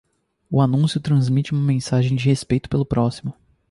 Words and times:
O 0.49 0.59
anúncio 0.63 0.99
transmite 0.99 1.51
uma 1.51 1.61
mensagem 1.61 2.17
de 2.17 2.25
respeito 2.25 2.67
pelo 2.67 2.83
próximo. 2.83 3.35